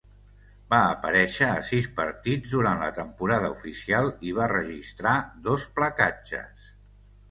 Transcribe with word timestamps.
Va 0.73 0.77
aparèixer 0.93 1.49
a 1.57 1.59
sis 1.67 1.89
partits 1.99 2.55
durant 2.55 2.83
la 2.85 2.89
temporada 2.97 3.53
oficial 3.59 4.13
i 4.33 4.37
va 4.41 4.51
registrar 4.57 5.17
dos 5.49 5.73
placatges. 5.81 6.71